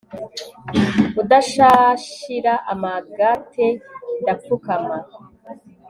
udashashira 1.21 2.51
amagate 2.73 3.67
ndapfukama 4.21 4.97